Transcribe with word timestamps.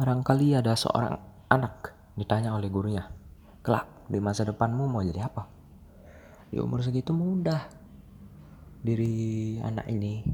Barangkali 0.00 0.56
ada 0.56 0.72
seorang 0.72 1.20
anak 1.52 1.92
ditanya 2.16 2.56
oleh 2.56 2.72
gurunya, 2.72 3.04
kelak 3.60 3.84
di 4.08 4.16
masa 4.16 4.48
depanmu 4.48 4.88
mau 4.88 5.04
jadi 5.04 5.28
apa? 5.28 5.44
Di 6.48 6.56
umur 6.56 6.80
segitu 6.80 7.12
mudah. 7.12 7.68
Diri 8.80 9.60
anak 9.60 9.92
ini 9.92 10.24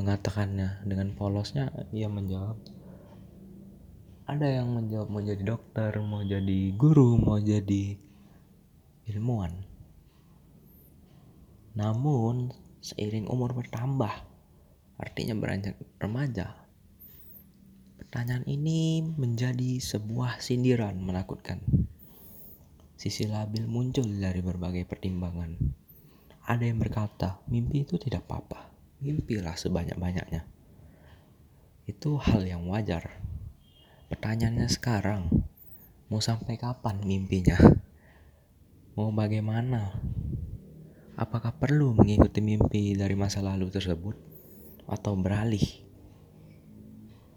mengatakannya 0.00 0.86
dengan 0.88 1.12
polosnya 1.12 1.68
ia 1.92 2.08
menjawab 2.08 2.56
ada 4.24 4.46
yang 4.48 4.72
menjawab 4.72 5.12
mau 5.12 5.20
jadi 5.20 5.42
dokter 5.44 5.92
mau 6.00 6.24
jadi 6.24 6.72
guru 6.72 7.20
mau 7.20 7.36
jadi 7.36 8.00
ilmuwan 9.12 9.66
namun 11.76 12.54
seiring 12.80 13.28
umur 13.28 13.52
bertambah 13.52 14.14
artinya 14.96 15.36
beranjak 15.36 15.76
remaja 16.00 16.56
pertanyaan 18.10 18.42
ini 18.50 19.06
menjadi 19.06 19.78
sebuah 19.78 20.42
sindiran 20.42 20.98
menakutkan 20.98 21.62
sisi 22.98 23.30
labil 23.30 23.70
muncul 23.70 24.04
dari 24.10 24.42
berbagai 24.42 24.82
pertimbangan 24.82 25.54
ada 26.50 26.66
yang 26.66 26.82
berkata 26.82 27.38
mimpi 27.46 27.86
itu 27.86 27.94
tidak 28.02 28.26
apa-apa 28.26 28.70
mimpilah 29.00 29.56
sebanyak-banyaknya. 29.56 30.44
Itu 31.88 32.20
hal 32.20 32.44
yang 32.44 32.68
wajar. 32.68 33.16
Pertanyaannya 34.12 34.68
sekarang, 34.68 35.32
mau 36.12 36.20
sampai 36.20 36.60
kapan 36.60 37.00
mimpinya? 37.02 37.56
Mau 38.94 39.08
bagaimana? 39.10 39.96
Apakah 41.16 41.56
perlu 41.56 41.96
mengikuti 41.96 42.44
mimpi 42.44 42.92
dari 42.96 43.16
masa 43.16 43.40
lalu 43.40 43.72
tersebut 43.72 44.16
atau 44.84 45.16
beralih? 45.16 45.89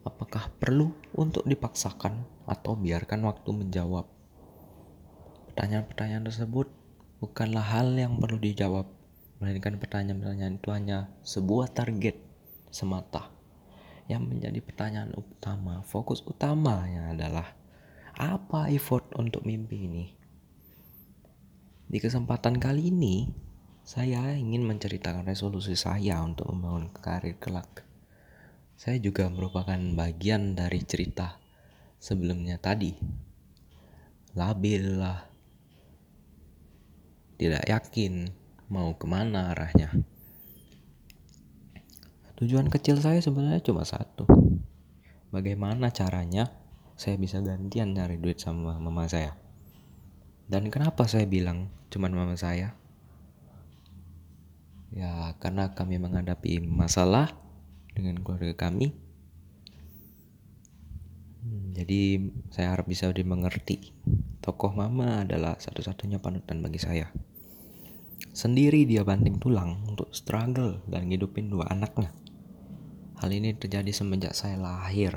Apakah 0.03 0.51
perlu 0.59 0.91
untuk 1.15 1.47
dipaksakan 1.47 2.27
atau 2.43 2.75
biarkan 2.75 3.23
waktu 3.23 3.49
menjawab? 3.55 4.03
Pertanyaan-pertanyaan 5.47 6.27
tersebut 6.27 6.67
bukanlah 7.23 7.63
hal 7.63 7.95
yang 7.95 8.19
perlu 8.19 8.35
dijawab 8.35 8.91
melainkan 9.39 9.79
pertanyaan-pertanyaan 9.79 10.59
itu 10.59 10.69
hanya 10.75 11.07
sebuah 11.23 11.71
target 11.71 12.19
semata. 12.67 13.31
Yang 14.11 14.23
menjadi 14.27 14.59
pertanyaan 14.59 15.15
utama 15.15 15.79
fokus 15.87 16.19
utamanya 16.27 17.15
adalah 17.15 17.55
apa 18.19 18.67
effort 18.75 19.07
untuk 19.15 19.47
mimpi 19.47 19.87
ini? 19.87 20.05
Di 21.87 21.99
kesempatan 22.03 22.59
kali 22.59 22.91
ini 22.91 23.31
saya 23.87 24.35
ingin 24.35 24.67
menceritakan 24.67 25.23
resolusi 25.27 25.79
saya 25.79 26.19
untuk 26.23 26.51
membangun 26.51 26.91
karir 26.91 27.39
kelak 27.39 27.92
saya 28.83 28.99
juga 28.99 29.31
merupakan 29.31 29.79
bagian 29.95 30.59
dari 30.59 30.83
cerita 30.83 31.39
sebelumnya 32.03 32.59
tadi 32.59 32.91
labil 34.35 34.99
lah 34.99 35.23
tidak 37.39 37.63
yakin 37.63 38.27
mau 38.67 38.91
ke 38.99 39.07
mana 39.07 39.55
arahnya. 39.55 39.87
Tujuan 42.35 42.67
kecil 42.67 42.99
saya 42.99 43.23
sebenarnya 43.23 43.63
cuma 43.63 43.87
satu. 43.87 44.27
Bagaimana 45.31 45.87
caranya 45.95 46.51
saya 46.99 47.15
bisa 47.15 47.39
gantian 47.39 47.95
nyari 47.95 48.19
duit 48.19 48.43
sama 48.43 48.75
mama 48.83 49.07
saya. 49.07 49.31
Dan 50.51 50.67
kenapa 50.67 51.07
saya 51.07 51.23
bilang 51.23 51.71
cuma 51.87 52.11
mama 52.11 52.35
saya? 52.35 52.75
Ya 54.91 55.39
karena 55.39 55.71
kami 55.71 56.03
menghadapi 56.03 56.59
masalah 56.59 57.42
dengan 57.93 58.19
keluarga 58.21 58.53
kami. 58.57 58.93
Hmm, 61.43 61.73
jadi 61.77 62.19
saya 62.49 62.73
harap 62.73 62.89
bisa 62.89 63.09
dimengerti. 63.13 63.93
Tokoh 64.43 64.75
mama 64.75 65.23
adalah 65.23 65.55
satu-satunya 65.61 66.19
panutan 66.19 66.59
bagi 66.59 66.81
saya. 66.81 67.07
Sendiri 68.33 68.89
dia 68.89 69.05
banting 69.05 69.37
tulang 69.37 69.85
untuk 69.85 70.09
struggle 70.09 70.81
dan 70.89 71.05
ngidupin 71.07 71.53
dua 71.53 71.69
anaknya. 71.69 72.09
Hal 73.21 73.29
ini 73.29 73.55
terjadi 73.55 73.93
semenjak 73.93 74.33
saya 74.35 74.57
lahir. 74.57 75.15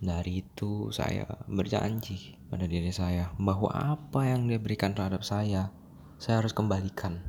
Dari 0.00 0.40
itu 0.40 0.88
saya 0.88 1.28
berjanji 1.44 2.40
pada 2.48 2.64
diri 2.64 2.88
saya 2.88 3.36
bahwa 3.36 3.68
apa 3.70 4.24
yang 4.24 4.48
dia 4.48 4.56
berikan 4.56 4.96
terhadap 4.96 5.20
saya, 5.20 5.68
saya 6.16 6.40
harus 6.40 6.56
kembalikan. 6.56 7.20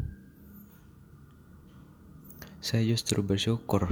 Saya 2.61 2.85
justru 2.85 3.25
bersyukur 3.25 3.89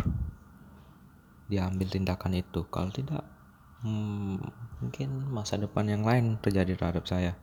diambil 1.50 1.90
tindakan 1.90 2.38
itu. 2.38 2.70
Kalau 2.70 2.94
tidak, 2.94 3.26
hmm, 3.82 4.38
mungkin 4.78 5.10
masa 5.34 5.58
depan 5.58 5.90
yang 5.90 6.06
lain 6.06 6.38
terjadi 6.38 6.78
terhadap 6.78 7.10
saya. 7.10 7.34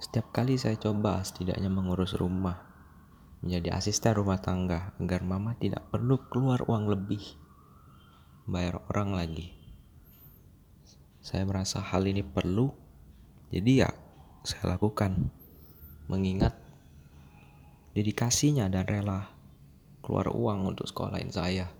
Setiap 0.00 0.32
kali 0.32 0.56
saya 0.56 0.80
coba 0.80 1.20
setidaknya 1.20 1.68
mengurus 1.68 2.16
rumah, 2.16 2.64
menjadi 3.44 3.76
asisten 3.76 4.16
rumah 4.16 4.40
tangga 4.40 4.96
agar 4.96 5.20
mama 5.20 5.52
tidak 5.60 5.84
perlu 5.92 6.24
keluar 6.32 6.64
uang 6.64 6.88
lebih, 6.88 7.20
bayar 8.48 8.80
orang 8.88 9.12
lagi. 9.12 9.52
Saya 11.20 11.44
merasa 11.44 11.84
hal 11.84 12.08
ini 12.08 12.24
perlu, 12.24 12.72
jadi 13.52 13.84
ya 13.84 13.90
saya 14.48 14.80
lakukan. 14.80 15.28
Mengingat 16.08 16.63
dedikasinya 17.94 18.66
dan 18.66 18.84
rela 18.84 19.30
keluar 20.02 20.28
uang 20.34 20.74
untuk 20.74 20.90
sekolahin 20.90 21.30
saya. 21.30 21.70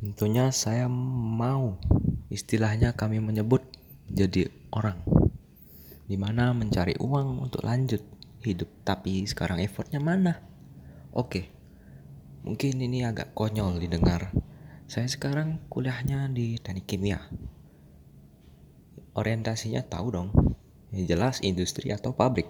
Tentunya 0.00 0.52
saya 0.52 0.88
mau 0.88 1.80
istilahnya 2.28 2.92
kami 2.92 3.20
menyebut 3.24 3.64
jadi 4.08 4.52
orang 4.72 5.00
di 6.04 6.20
mana 6.20 6.52
mencari 6.52 6.96
uang 7.00 7.40
untuk 7.40 7.64
lanjut 7.64 8.04
hidup. 8.44 8.68
Tapi 8.84 9.24
sekarang 9.24 9.64
effortnya 9.64 10.00
mana? 10.00 10.40
Oke 11.14 11.54
mungkin 12.44 12.76
ini 12.76 13.08
agak 13.08 13.32
konyol 13.32 13.80
didengar. 13.80 14.28
Saya 14.84 15.08
sekarang 15.08 15.64
kuliahnya 15.72 16.28
di 16.28 16.60
teknik 16.60 16.84
kimia 16.84 17.24
orientasinya 19.14 19.86
tahu 19.86 20.06
dong. 20.10 20.30
Ya 20.94 21.16
jelas 21.16 21.42
industri 21.42 21.90
atau 21.90 22.14
pabrik. 22.14 22.46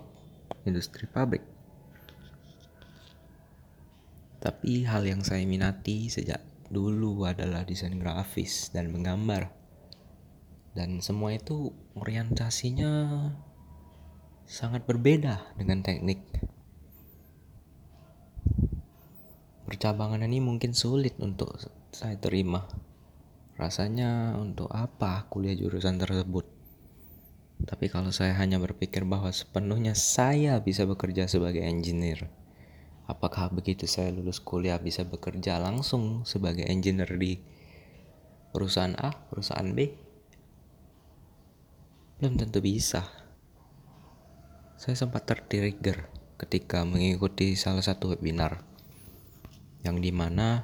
Industri 0.69 1.09
pabrik. 1.09 1.45
Tapi 4.45 4.85
hal 4.85 5.09
yang 5.09 5.25
saya 5.25 5.41
minati 5.49 6.13
sejak 6.13 6.45
dulu 6.69 7.25
adalah 7.25 7.65
desain 7.65 7.97
grafis 7.97 8.69
dan 8.73 8.93
menggambar. 8.93 9.49
Dan 10.77 11.01
semua 11.01 11.33
itu 11.33 11.73
orientasinya 11.97 13.33
sangat 14.45 14.85
berbeda 14.85 15.57
dengan 15.57 15.81
teknik. 15.81 16.21
Percabangan 19.65 20.21
ini 20.29 20.45
mungkin 20.45 20.77
sulit 20.77 21.17
untuk 21.25 21.57
saya 21.89 22.21
terima. 22.21 22.69
Rasanya 23.57 24.37
untuk 24.37 24.69
apa 24.69 25.25
kuliah 25.33 25.57
jurusan 25.57 25.97
tersebut 25.97 26.53
tapi 27.62 27.87
kalau 27.87 28.10
saya 28.10 28.34
hanya 28.34 28.59
berpikir 28.59 29.06
bahwa 29.06 29.31
sepenuhnya 29.31 29.94
saya 29.94 30.59
bisa 30.59 30.82
bekerja 30.82 31.31
sebagai 31.31 31.62
engineer 31.62 32.26
apakah 33.04 33.53
begitu 33.53 33.84
saya 33.84 34.10
lulus 34.10 34.41
kuliah 34.41 34.81
bisa 34.81 35.04
bekerja 35.04 35.60
langsung 35.60 36.25
sebagai 36.25 36.65
engineer 36.65 37.09
di 37.15 37.37
perusahaan 38.54 38.94
A, 38.94 39.10
perusahaan 39.10 39.66
B, 39.75 39.91
belum 42.22 42.38
tentu 42.38 42.62
bisa. 42.62 43.03
Saya 44.78 44.94
sempat 44.94 45.26
tertrigger 45.26 46.06
ketika 46.38 46.86
mengikuti 46.86 47.59
salah 47.59 47.82
satu 47.82 48.15
webinar 48.15 48.62
yang 49.83 49.98
di 49.98 50.15
mana 50.15 50.62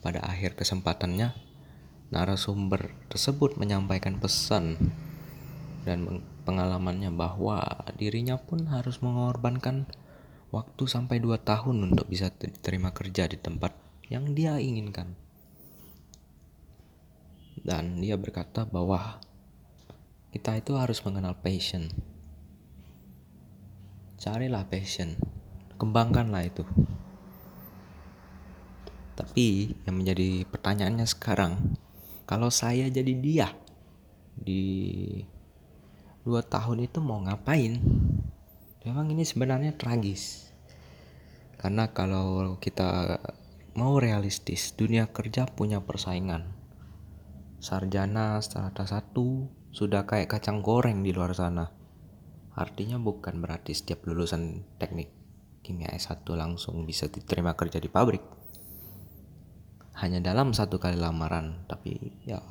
pada 0.00 0.22
akhir 0.22 0.54
kesempatannya 0.54 1.34
narasumber 2.14 2.94
tersebut 3.10 3.58
menyampaikan 3.58 4.22
pesan 4.22 4.78
dan 5.82 6.22
pengalamannya 6.42 7.14
bahwa 7.14 7.62
dirinya 7.94 8.36
pun 8.36 8.66
harus 8.68 8.98
mengorbankan 8.98 9.86
waktu 10.52 10.84
sampai 10.84 11.22
2 11.22 11.38
tahun 11.40 11.90
untuk 11.90 12.10
bisa 12.10 12.28
diterima 12.28 12.92
kerja 12.92 13.24
di 13.30 13.40
tempat 13.40 13.72
yang 14.12 14.36
dia 14.36 14.60
inginkan. 14.60 15.16
Dan 17.62 18.02
dia 18.02 18.18
berkata 18.18 18.66
bahwa 18.66 19.22
kita 20.34 20.58
itu 20.58 20.74
harus 20.76 21.00
mengenal 21.06 21.38
passion. 21.38 21.88
Carilah 24.18 24.66
passion, 24.68 25.16
kembangkanlah 25.78 26.46
itu. 26.46 26.66
Tapi 29.12 29.76
yang 29.86 30.00
menjadi 30.00 30.44
pertanyaannya 30.48 31.06
sekarang, 31.06 31.76
kalau 32.24 32.48
saya 32.48 32.88
jadi 32.88 33.12
dia 33.12 33.48
di 34.32 35.20
dua 36.22 36.42
tahun 36.46 36.86
itu 36.86 37.02
mau 37.02 37.22
ngapain? 37.22 37.82
Memang 38.82 39.06
ini 39.10 39.22
sebenarnya 39.22 39.74
tragis. 39.78 40.50
karena 41.62 41.94
kalau 41.94 42.58
kita 42.58 43.22
mau 43.78 44.02
realistis 44.02 44.74
dunia 44.74 45.14
kerja 45.14 45.46
punya 45.46 45.78
persaingan 45.78 46.44
sarjana 47.62 48.42
strata 48.42 48.82
satu 48.82 49.46
sudah 49.70 50.02
kayak 50.02 50.26
kacang 50.26 50.58
goreng 50.58 51.06
di 51.06 51.14
luar 51.14 51.32
sana 51.38 51.70
artinya 52.58 52.98
bukan 52.98 53.38
berarti 53.38 53.72
setiap 53.78 54.02
lulusan 54.10 54.66
teknik 54.82 55.08
kimia 55.62 55.94
S1 55.94 56.26
langsung 56.34 56.82
bisa 56.82 57.06
diterima 57.06 57.54
kerja 57.54 57.78
di 57.78 57.86
pabrik 57.86 58.20
hanya 60.02 60.18
dalam 60.18 60.50
satu 60.50 60.82
kali 60.82 60.98
lamaran 60.98 61.62
tapi 61.70 61.96
ya 62.26 62.42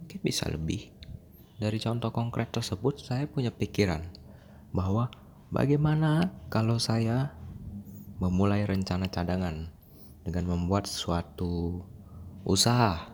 mungkin 0.00 0.20
bisa 0.24 0.48
lebih 0.48 0.99
dari 1.60 1.76
contoh 1.76 2.08
konkret 2.08 2.48
tersebut 2.48 3.04
saya 3.04 3.28
punya 3.28 3.52
pikiran 3.52 4.08
bahwa 4.72 5.12
bagaimana 5.52 6.32
kalau 6.48 6.80
saya 6.80 7.36
memulai 8.16 8.64
rencana 8.64 9.12
cadangan 9.12 9.68
dengan 10.24 10.56
membuat 10.56 10.88
suatu 10.88 11.84
usaha, 12.48 13.12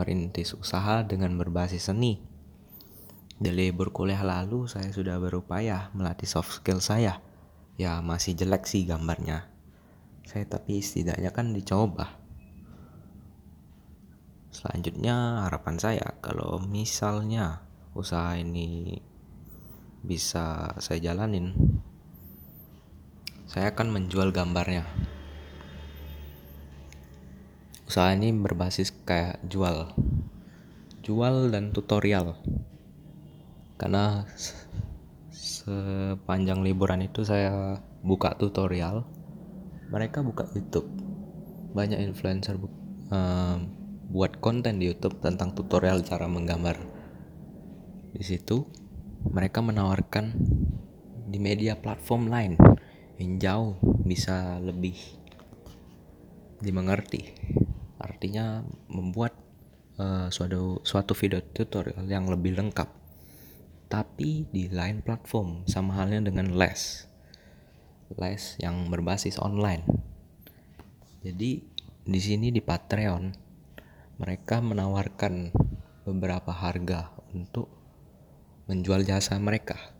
merintis 0.00 0.56
usaha 0.56 1.04
dengan 1.04 1.36
berbasis 1.36 1.92
seni. 1.92 2.20
Di 3.42 3.50
libur 3.52 3.92
kuliah 3.92 4.24
lalu 4.24 4.70
saya 4.70 4.88
sudah 4.88 5.20
berupaya 5.20 5.92
melatih 5.92 6.28
soft 6.28 6.62
skill 6.62 6.80
saya. 6.80 7.20
Ya 7.76 7.98
masih 8.04 8.36
jelek 8.36 8.68
sih 8.68 8.88
gambarnya. 8.88 9.48
Saya 10.24 10.46
tapi 10.46 10.80
setidaknya 10.80 11.32
kan 11.34 11.50
dicoba. 11.50 12.20
Selanjutnya 14.52 15.48
harapan 15.48 15.76
saya 15.80 16.06
kalau 16.20 16.60
misalnya 16.60 17.71
usaha 17.92 18.36
ini 18.36 18.98
bisa 20.02 20.74
saya 20.82 20.98
jalanin 20.98 21.54
saya 23.52 23.68
akan 23.68 23.92
menjual 23.92 24.32
gambarnya. 24.32 24.88
Usaha 27.84 28.16
ini 28.16 28.32
berbasis 28.32 28.96
kayak 29.04 29.44
jual, 29.44 29.92
jual 31.04 31.52
dan 31.52 31.68
tutorial. 31.76 32.40
Karena 33.76 34.24
sepanjang 35.28 36.64
liburan 36.64 37.04
itu 37.04 37.28
saya 37.28 37.76
buka 38.00 38.32
tutorial, 38.40 39.04
mereka 39.92 40.24
buka 40.24 40.48
YouTube. 40.56 40.88
Banyak 41.76 42.00
influencer 42.00 42.56
bu 42.56 42.72
uh, 43.12 43.60
buat 44.08 44.40
konten 44.40 44.80
di 44.80 44.88
YouTube 44.88 45.20
tentang 45.20 45.52
tutorial 45.52 46.00
cara 46.00 46.24
menggambar. 46.24 46.80
Di 48.12 48.24
situ 48.24 48.68
mereka 49.32 49.64
menawarkan 49.64 50.36
di 51.28 51.38
media 51.40 51.80
platform 51.80 52.28
lain 52.28 52.52
yang 53.16 53.40
jauh 53.40 53.72
bisa 54.04 54.60
lebih 54.60 54.96
dimengerti. 56.60 57.32
Artinya 57.96 58.60
membuat 58.92 59.32
uh, 59.96 60.28
suatu 60.28 60.84
suatu 60.84 61.16
video 61.16 61.40
tutorial 61.40 62.04
yang 62.04 62.28
lebih 62.28 62.54
lengkap 62.56 63.02
tapi 63.92 64.48
di 64.48 64.72
lain 64.72 65.04
platform 65.04 65.68
sama 65.68 66.00
halnya 66.00 66.24
dengan 66.24 66.56
les. 66.56 67.04
Les 68.16 68.42
yang 68.56 68.88
berbasis 68.88 69.36
online. 69.36 69.84
Jadi 71.20 71.60
di 72.02 72.20
sini 72.20 72.48
di 72.48 72.64
Patreon 72.64 73.24
mereka 74.16 74.64
menawarkan 74.64 75.52
beberapa 76.08 76.56
harga 76.56 77.12
untuk 77.36 77.81
menjual 78.70 79.02
jasa 79.02 79.38
mereka 79.40 79.92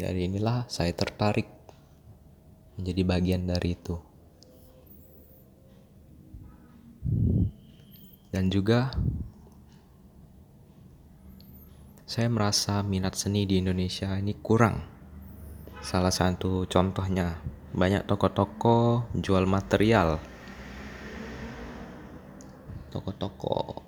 Dari 0.00 0.32
inilah 0.32 0.64
saya 0.64 0.96
tertarik 0.96 1.44
menjadi 2.80 3.02
bagian 3.04 3.44
dari 3.44 3.76
itu. 3.76 4.00
Dan 8.32 8.48
juga 8.48 8.96
saya 12.08 12.32
merasa 12.32 12.80
minat 12.80 13.12
seni 13.12 13.44
di 13.44 13.60
Indonesia 13.60 14.16
ini 14.16 14.32
kurang. 14.40 14.80
Salah 15.84 16.14
satu 16.14 16.64
contohnya, 16.64 17.36
banyak 17.76 18.08
toko-toko 18.08 19.04
jual 19.12 19.44
material. 19.44 20.16
Toko-toko 22.90 23.86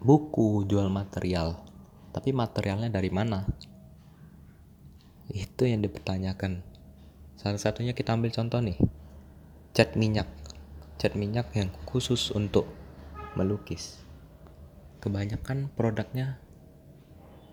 buku 0.00 0.64
jual 0.64 0.88
material. 0.88 1.60
Tapi 2.10 2.32
materialnya 2.32 2.88
dari 2.88 3.12
mana? 3.12 3.44
Itu 5.30 5.68
yang 5.68 5.84
dipertanyakan. 5.84 6.64
Salah 7.36 7.60
satunya 7.60 7.92
kita 7.92 8.16
ambil 8.16 8.32
contoh 8.32 8.58
nih. 8.64 8.80
Cat 9.76 9.94
minyak. 9.94 10.26
Cat 10.96 11.14
minyak 11.14 11.52
yang 11.52 11.70
khusus 11.84 12.32
untuk 12.32 12.66
melukis. 13.36 14.00
Kebanyakan 15.04 15.72
produknya 15.72 16.40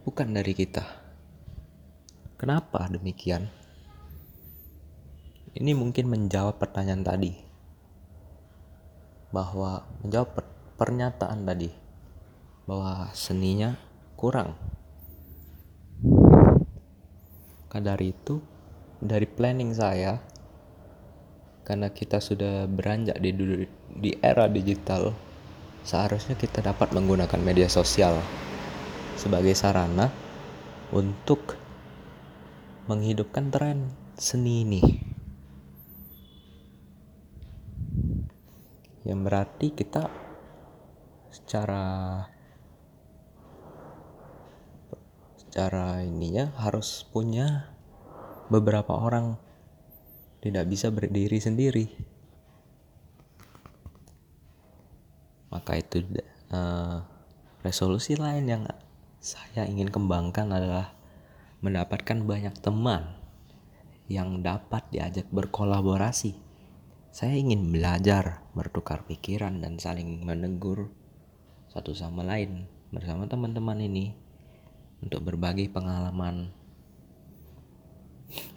bukan 0.07 0.31
dari 0.31 0.55
kita. 0.55 0.83
Kenapa 2.39 2.87
demikian? 2.87 3.51
Ini 5.51 5.71
mungkin 5.75 6.07
menjawab 6.09 6.57
pertanyaan 6.57 7.03
tadi. 7.03 7.33
Bahwa 9.35 9.83
menjawab 10.01 10.56
pernyataan 10.77 11.43
tadi 11.43 11.73
bahwa 12.69 13.09
seninya 13.17 13.75
kurang 14.13 14.55
maka 17.77 17.93
dari 17.93 18.09
itu, 18.09 18.41
dari 18.97 19.29
planning 19.29 19.69
saya, 19.69 20.17
karena 21.61 21.93
kita 21.93 22.17
sudah 22.17 22.65
beranjak 22.65 23.21
di, 23.21 23.29
di 23.91 24.17
era 24.17 24.49
digital, 24.49 25.13
seharusnya 25.85 26.33
kita 26.33 26.65
dapat 26.65 26.89
menggunakan 26.97 27.37
media 27.37 27.69
sosial 27.69 28.17
sebagai 29.13 29.53
sarana 29.53 30.09
untuk 30.89 31.53
menghidupkan 32.89 33.53
tren 33.53 33.93
seni 34.17 34.65
ini. 34.65 34.81
Yang 39.05 39.19
berarti 39.21 39.67
kita 39.69 40.09
secara 41.37 41.85
secara 45.37 46.01
ininya 46.01 46.53
harus 46.57 47.05
punya 47.13 47.69
beberapa 48.49 48.97
orang 48.97 49.37
tidak 50.41 50.65
bisa 50.69 50.89
berdiri 50.89 51.37
sendiri. 51.37 51.85
Maka 55.53 55.79
itu 55.79 56.03
uh, 56.53 57.01
resolusi 57.65 58.17
lain 58.17 58.45
yang 58.45 58.63
saya 59.17 59.65
ingin 59.65 59.89
kembangkan 59.89 60.51
adalah 60.53 60.93
mendapatkan 61.65 62.21
banyak 62.21 62.53
teman 62.61 63.17
yang 64.07 64.39
dapat 64.45 64.87
diajak 64.93 65.27
berkolaborasi. 65.33 66.37
Saya 67.09 67.33
ingin 67.33 67.73
belajar 67.73 68.45
bertukar 68.53 69.03
pikiran 69.09 69.57
dan 69.57 69.81
saling 69.81 70.21
menegur 70.21 70.93
satu 71.77 71.93
sama 71.93 72.25
lain 72.25 72.65
bersama 72.89 73.29
teman-teman 73.29 73.77
ini 73.77 74.17
untuk 75.05 75.21
berbagi 75.29 75.69
pengalaman 75.69 76.49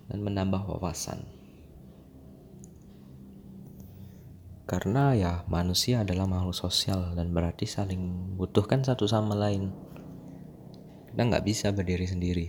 dan 0.09 0.19
menambah 0.25 0.65
wawasan. 0.65 1.21
Karena 4.65 5.13
ya 5.13 5.33
manusia 5.53 6.01
adalah 6.01 6.25
makhluk 6.25 6.57
sosial 6.57 7.13
dan 7.13 7.37
berarti 7.37 7.69
saling 7.69 8.35
butuhkan 8.41 8.81
satu 8.81 9.05
sama 9.05 9.37
lain. 9.37 9.69
Kita 11.13 11.21
nggak 11.21 11.45
bisa 11.45 11.77
berdiri 11.77 12.07
sendiri. 12.09 12.47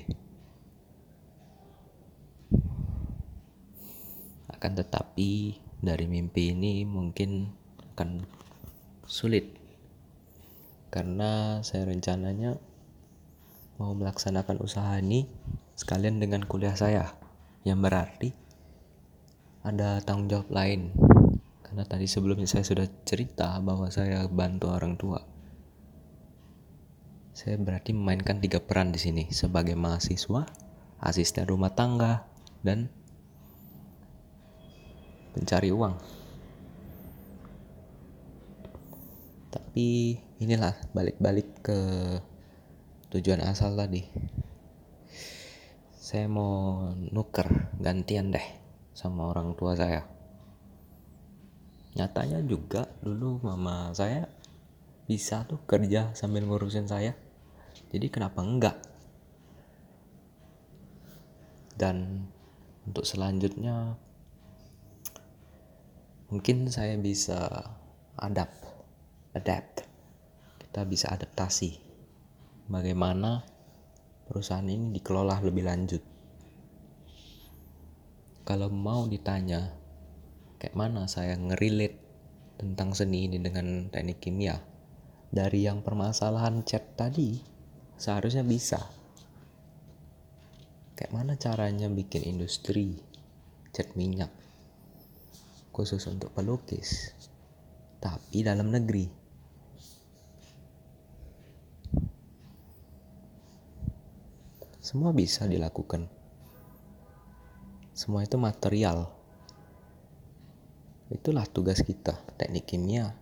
Akan 4.47 4.71
tetapi 4.71 5.59
dari 5.83 6.05
mimpi 6.07 6.55
ini 6.55 6.87
mungkin 6.87 7.51
akan 7.91 8.23
sulit 9.03 9.60
karena 10.91 11.63
saya 11.63 11.87
rencananya 11.87 12.59
mau 13.79 13.95
melaksanakan 13.95 14.59
usaha 14.59 14.99
ini 14.99 15.25
sekalian 15.79 16.19
dengan 16.19 16.43
kuliah 16.43 16.75
saya 16.75 17.15
yang 17.63 17.79
berarti 17.79 18.35
ada 19.63 20.03
tanggung 20.03 20.27
jawab 20.27 20.51
lain. 20.51 20.91
Karena 21.63 21.87
tadi 21.87 22.03
sebelumnya 22.03 22.45
saya 22.45 22.67
sudah 22.67 22.83
cerita 23.07 23.55
bahwa 23.63 23.87
saya 23.87 24.27
bantu 24.27 24.67
orang 24.67 24.99
tua. 24.99 25.23
Saya 27.31 27.55
berarti 27.55 27.95
memainkan 27.95 28.43
tiga 28.43 28.59
peran 28.59 28.91
di 28.91 28.99
sini 28.99 29.23
sebagai 29.31 29.79
mahasiswa 29.79 30.43
asisten 30.99 31.47
rumah 31.47 31.71
tangga 31.71 32.27
dan 32.61 32.91
pencari 35.31 35.71
uang. 35.71 35.95
Tapi 39.49 40.19
inilah 40.41 40.73
balik-balik 40.97 41.61
ke 41.61 41.79
tujuan 43.13 43.45
asal 43.45 43.77
tadi. 43.77 44.01
Saya 45.93 46.25
mau 46.25 46.89
nuker 46.97 47.77
gantian 47.77 48.33
deh 48.33 48.47
sama 48.89 49.29
orang 49.29 49.53
tua 49.53 49.77
saya. 49.77 50.01
Nyatanya 51.93 52.41
juga 52.41 52.89
dulu 53.05 53.37
mama 53.45 53.93
saya 53.93 54.25
bisa 55.05 55.45
tuh 55.45 55.61
kerja 55.69 56.09
sambil 56.17 56.49
ngurusin 56.49 56.89
saya. 56.89 57.13
Jadi 57.93 58.09
kenapa 58.09 58.41
enggak? 58.41 58.81
Dan 61.77 62.25
untuk 62.89 63.05
selanjutnya 63.05 63.93
mungkin 66.33 66.65
saya 66.65 66.97
bisa 66.97 67.45
adapt 68.17 68.57
adapt 69.37 69.90
kita 70.71 70.87
bisa 70.87 71.11
adaptasi 71.11 71.83
bagaimana 72.71 73.43
perusahaan 74.23 74.63
ini 74.63 74.95
dikelola 74.95 75.43
lebih 75.43 75.67
lanjut. 75.67 75.99
Kalau 78.47 78.71
mau 78.71 79.03
ditanya 79.03 79.67
kayak 80.63 80.71
mana 80.71 81.11
saya 81.11 81.35
ngerilit 81.35 81.99
tentang 82.55 82.95
seni 82.95 83.27
ini 83.27 83.43
dengan 83.43 83.91
teknik 83.91 84.23
kimia? 84.23 84.63
Dari 85.27 85.67
yang 85.67 85.83
permasalahan 85.83 86.63
chat 86.63 86.95
tadi 86.95 87.35
seharusnya 87.99 88.47
bisa. 88.47 88.79
Kayak 90.95 91.11
mana 91.11 91.35
caranya 91.35 91.91
bikin 91.91 92.31
industri 92.31 92.95
cat 93.75 93.91
minyak 93.99 94.31
khusus 95.75 96.07
untuk 96.07 96.31
pelukis 96.31 97.11
tapi 97.99 98.47
dalam 98.47 98.71
negeri 98.71 99.20
semua 104.91 105.15
bisa 105.15 105.47
dilakukan. 105.47 106.11
Semua 107.95 108.27
itu 108.27 108.35
material. 108.35 109.07
Itulah 111.07 111.47
tugas 111.47 111.79
kita 111.79 112.19
teknik 112.35 112.67
kimia. 112.67 113.15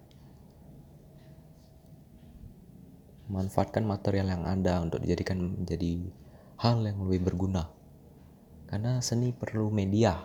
Manfaatkan 3.29 3.85
material 3.85 4.33
yang 4.33 4.49
ada 4.49 4.81
untuk 4.81 5.05
dijadikan 5.05 5.61
menjadi 5.61 6.09
hal 6.57 6.81
yang 6.81 7.05
lebih 7.05 7.29
berguna. 7.29 7.69
Karena 8.65 8.97
seni 9.05 9.29
perlu 9.29 9.69
media. 9.69 10.17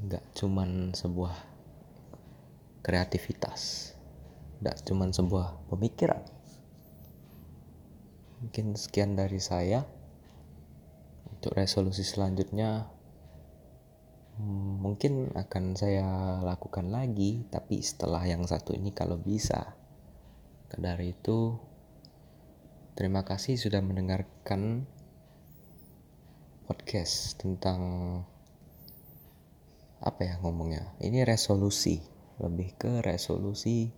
Nggak 0.00 0.24
cuman 0.40 0.96
sebuah 0.96 1.36
kreativitas. 2.80 3.92
Nggak 4.64 4.88
cuman 4.88 5.12
sebuah 5.12 5.68
pemikiran 5.68 6.35
mungkin 8.42 8.76
sekian 8.76 9.16
dari 9.16 9.40
saya 9.40 9.84
untuk 11.32 11.56
resolusi 11.56 12.04
selanjutnya 12.04 12.88
hmm, 14.40 14.72
mungkin 14.80 15.32
akan 15.36 15.76
saya 15.76 16.40
lakukan 16.44 16.92
lagi 16.92 17.44
tapi 17.48 17.80
setelah 17.80 18.24
yang 18.24 18.44
satu 18.44 18.76
ini 18.76 18.92
kalau 18.92 19.16
bisa 19.16 19.76
dari 20.76 21.16
itu 21.16 21.56
Terima 22.96 23.28
kasih 23.28 23.60
sudah 23.60 23.84
mendengarkan 23.84 24.88
podcast 26.64 27.36
tentang 27.36 27.80
apa 30.00 30.20
ya 30.24 30.40
ngomongnya. 30.40 30.96
Ini 31.04 31.28
resolusi, 31.28 32.00
lebih 32.40 32.72
ke 32.80 33.04
resolusi 33.04 33.92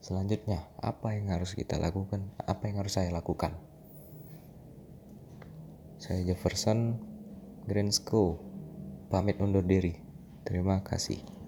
selanjutnya. 0.00 0.68
Apa 0.80 1.16
yang 1.16 1.32
harus 1.32 1.56
kita 1.56 1.80
lakukan? 1.80 2.32
Apa 2.40 2.68
yang 2.68 2.84
harus 2.84 2.96
saya 2.96 3.08
lakukan? 3.14 3.56
Saya 6.00 6.24
Jefferson 6.24 6.96
Green 7.68 7.92
School 7.92 8.40
pamit 9.12 9.36
undur 9.40 9.64
diri. 9.64 9.96
Terima 10.44 10.80
kasih. 10.80 11.39